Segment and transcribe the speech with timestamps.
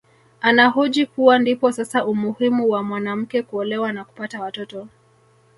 [0.41, 4.87] Anahoji kuwa ndipo sasa umuhimu wa mwanamke kuolewa na kupata watoto